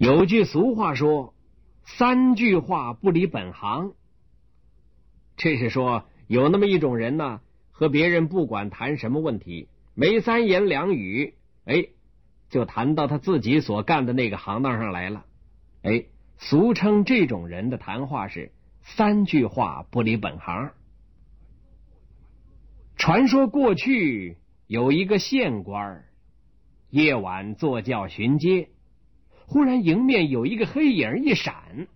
[0.00, 1.34] 有句俗话说
[1.84, 3.92] ：“三句话不离本行。”
[5.36, 11.34] 这是说有那么一种人呢，和别人不管谈什么问题，没三言两语，
[11.66, 11.88] 哎，
[12.48, 15.26] 就谈到他自己所干的那个行当上来了。
[15.82, 16.06] 哎，
[16.38, 20.70] 俗称这种人的谈话是“三句话不离本行”。
[22.96, 26.06] 传说过去有一个县官，
[26.88, 28.70] 夜晚坐轿巡街。
[29.50, 31.88] 忽然，迎面有一个黑影一闪，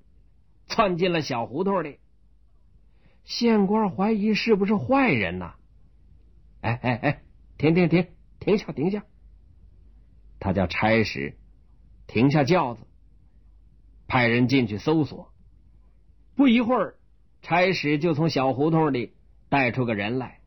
[0.66, 2.00] 窜进了小胡同里。
[3.22, 5.54] 县官怀疑是不是坏人呢？
[6.62, 7.22] 哎哎哎，
[7.56, 8.08] 停停停，
[8.40, 9.04] 停下停下！
[10.40, 11.38] 他叫差使
[12.08, 12.82] 停下轿子，
[14.08, 15.32] 派人进去搜索。
[16.34, 16.96] 不一会儿，
[17.40, 19.14] 差使就从小胡同里
[19.48, 20.40] 带出个人来。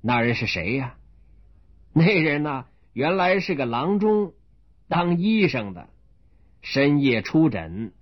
[0.00, 0.94] 那人是谁呀？
[1.92, 2.66] 那人呢？
[2.92, 4.34] 原来是个郎中。
[4.88, 5.88] 当医生的
[6.62, 7.92] 深夜出诊，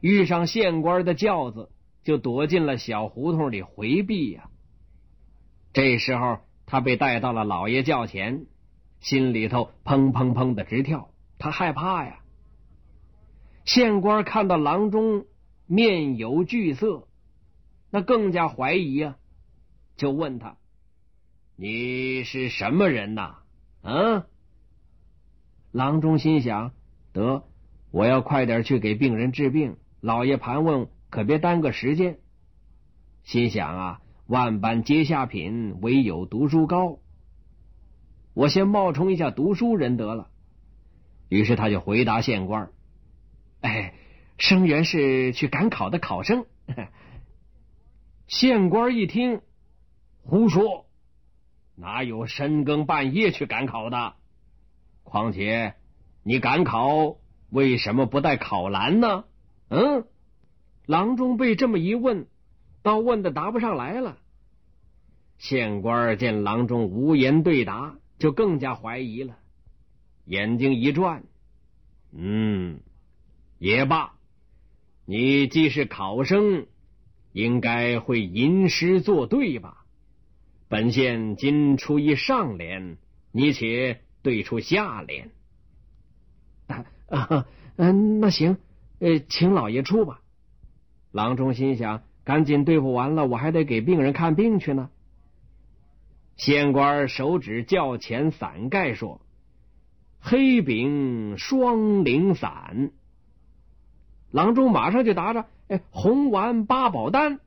[0.00, 1.70] 遇上县官的轿子，
[2.04, 4.50] 就躲进了小胡同里回避呀。
[5.72, 8.46] 这时候他被带到了老爷轿前，
[9.00, 12.20] 心里头砰砰砰的直跳，他害怕呀。
[13.64, 15.26] 县官看到郎中
[15.66, 17.08] 面有惧色，
[17.90, 19.16] 那更加怀疑呀，
[19.96, 20.56] 就问他
[21.56, 23.38] ：“你是什么人呐？”
[23.82, 24.26] 啊？
[25.76, 26.72] 郎中心想：
[27.12, 27.44] 得，
[27.90, 29.76] 我要快点去给病人治病。
[30.00, 32.16] 老爷盘问，可别耽搁时间。
[33.24, 36.98] 心想啊，万般皆下品，唯有读书高。
[38.32, 40.30] 我先冒充一下读书人得了。
[41.28, 42.70] 于是他就回答县官
[43.60, 43.92] ：“哎，
[44.38, 46.46] 生源是去赶考的考生。”
[48.28, 49.42] 县官一听，
[50.22, 50.86] 胡说，
[51.74, 54.14] 哪有深更半夜去赶考的？
[55.06, 55.74] 况且，
[56.24, 57.16] 你赶考
[57.48, 59.24] 为什么不带考篮呢？
[59.68, 60.04] 嗯，
[60.84, 62.26] 郎中被这么一问，
[62.82, 64.18] 倒问的答不上来了。
[65.38, 69.38] 县官见郎中无言对答，就更加怀疑了，
[70.24, 71.22] 眼睛一转，
[72.12, 72.80] 嗯，
[73.58, 74.14] 也罢，
[75.04, 76.66] 你既是考生，
[77.32, 79.84] 应该会吟诗作对吧？
[80.68, 82.98] 本县今出一上联，
[83.30, 84.00] 你且。
[84.26, 85.30] 对出下联，
[87.06, 88.56] 啊，嗯，那行，
[88.98, 90.20] 呃，请老爷出吧。
[91.12, 94.90] 郎中心想，赶紧对付完了，我还得给病人看病去呢。
[96.36, 99.20] 县官手指轿前伞盖说
[100.18, 102.90] ：“黑柄双灵伞。”
[104.32, 107.38] 郎中马上就答着：“哎，红丸八宝丹。”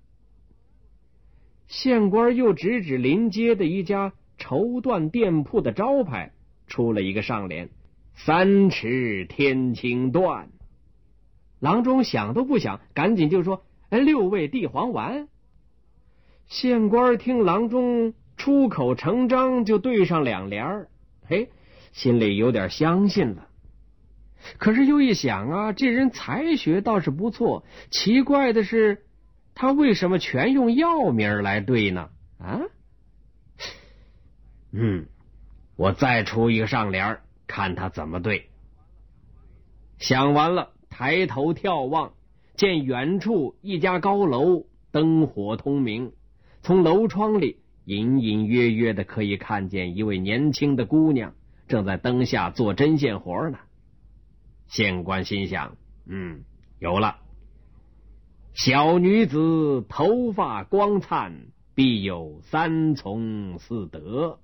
[1.68, 6.32] 县官又指指临街的一家绸缎店铺的招牌。
[6.70, 7.68] 出了一个上联
[8.16, 10.46] ：“三尺天青缎。”
[11.60, 15.28] 郎中想都不想，赶紧就说：“哎，六味地黄丸。”
[16.48, 20.90] 县官听郎中出口成章，就对上两联儿，
[21.28, 21.50] 嘿，
[21.92, 23.50] 心里有点相信了。
[24.58, 29.04] 可是又一想啊，这人才学倒是不错，奇怪的是，
[29.54, 32.10] 他为什么全用药名来对呢？
[32.38, 32.62] 啊？
[34.72, 35.08] 嗯。
[35.80, 38.50] 我再出一个上联，看他怎么对。
[39.98, 42.12] 想完了，抬头眺望，
[42.58, 46.12] 见远处一家高楼灯火通明，
[46.62, 51.34] 从楼窗里隐隐约约的可以看见一位年轻的姑娘
[51.70, 53.58] 正在灯下做针线活呢。
[54.68, 56.42] 县官心想：嗯，
[56.80, 57.20] 有了，
[58.54, 64.42] 小女子头发光灿，必有三从四德。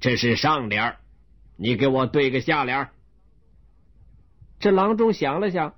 [0.00, 0.96] 这是上联，
[1.56, 2.88] 你给我对个下联。
[4.58, 5.74] 这郎中想了想，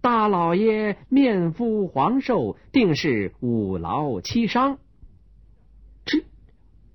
[0.00, 4.78] 大老爷面肤黄瘦，定是五劳七伤。
[6.04, 6.24] 这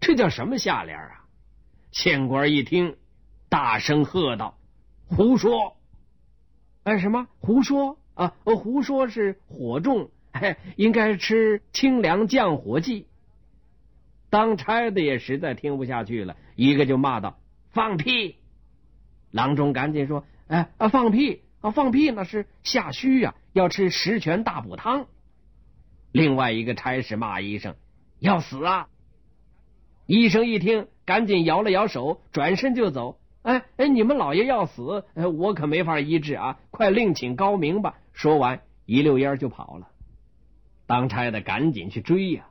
[0.02, 1.26] 这叫什么下联啊？
[1.92, 2.98] 县官一听，
[3.48, 4.58] 大声喝道
[5.08, 5.78] ：“胡说！
[6.84, 8.34] 哎，什么胡说啊？
[8.44, 10.12] 胡说是火重，
[10.76, 13.08] 应该吃清凉降火剂。”
[14.32, 17.38] 当差的也实在听不下去了，一个就骂道
[17.70, 18.38] ：“放屁！”
[19.30, 22.10] 郎中赶紧说：“哎啊，放屁啊，放屁！
[22.12, 25.08] 那是下虚呀，要吃十全大补汤。”
[26.14, 27.76] 另外一个差使骂医生
[28.20, 28.88] ：“要死啊！”
[30.08, 33.20] 医生一听，赶紧摇了摇手，转身就走。
[33.42, 36.60] 哎哎，你们老爷要死，我可没法医治啊！
[36.70, 37.98] 快另请高明吧。
[38.14, 39.90] 说完，一溜烟就跑了。
[40.88, 42.48] 当差的赶紧去追呀。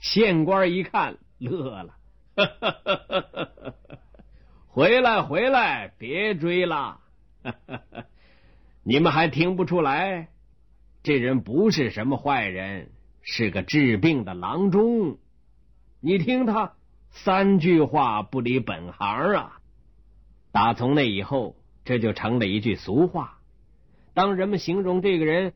[0.00, 1.94] 县官一看，乐了，
[4.68, 7.00] 回来，回来，别追了！
[8.82, 10.28] 你们还听不出来？
[11.02, 15.18] 这人不是什么坏人，是个治病的郎中。
[16.00, 16.72] 你听他
[17.10, 19.60] 三句话不离本行啊！
[20.50, 23.38] 打从那以后，这就成了一句俗话。
[24.14, 25.52] 当人们形容这个人，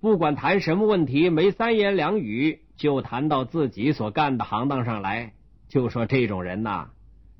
[0.00, 5.32] 不管谈什么问题，没三言两语就谈到自己所干的行当上来，
[5.68, 6.90] 就说这种人呐，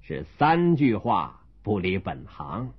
[0.02, 2.72] 是三句话不离本行。